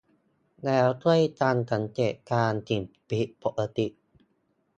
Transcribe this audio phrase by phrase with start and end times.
[0.65, 3.87] แล้วช่วยกันสังเกตการณ์สิ่งผิดปกติ